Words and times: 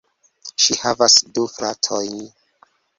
Ŝi 0.65 0.77
havas 0.85 1.19
du 1.37 1.47
fratojn. 1.59 2.21